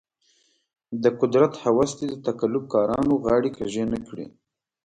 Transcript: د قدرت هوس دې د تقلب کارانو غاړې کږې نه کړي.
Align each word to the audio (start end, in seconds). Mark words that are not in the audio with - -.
د 1.03 1.05
قدرت 1.19 1.53
هوس 1.63 1.91
دې 1.99 2.05
د 2.11 2.15
تقلب 2.27 2.63
کارانو 2.73 3.13
غاړې 3.25 3.49
کږې 3.57 3.83
نه 3.91 3.99
کړي. 4.07 4.27